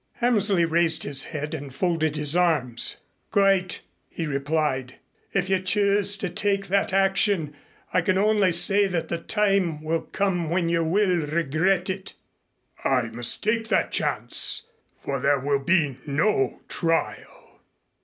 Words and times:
Hammersley 0.13 0.65
raised 0.65 1.03
his 1.03 1.25
head 1.25 1.53
and 1.53 1.75
folded 1.75 2.15
his 2.17 2.35
arms. 2.35 2.95
"Quite," 3.29 3.81
he 4.09 4.25
replied, 4.25 4.95
"if 5.31 5.47
you 5.47 5.59
choose 5.59 6.17
to 6.17 6.27
take 6.27 6.69
that 6.69 6.91
action. 6.91 7.55
I 7.93 8.01
can 8.01 8.17
only 8.17 8.51
say 8.51 8.87
that 8.87 9.09
the 9.09 9.19
time 9.19 9.83
will 9.83 10.01
come 10.01 10.49
when 10.49 10.69
you 10.69 10.83
will 10.83 11.17
regret 11.27 11.87
it." 11.87 12.15
"I 12.83 13.09
must 13.09 13.43
take 13.43 13.67
that 13.67 13.91
chance, 13.91 14.63
for 14.99 15.19
there 15.19 15.39
will 15.39 15.59
be 15.63 15.97
no 16.07 16.61
trial." 16.67 17.61